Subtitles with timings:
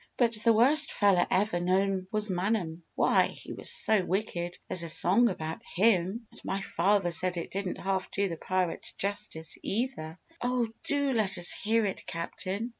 [0.17, 2.81] But the worst feller ever known was Manum.
[2.95, 6.25] Why, he was so wicked there's a song about him!
[6.31, 11.37] And my father said it didn't half do the pirate justice, either!" "Oh, do let
[11.37, 12.69] us hear it, Captain!"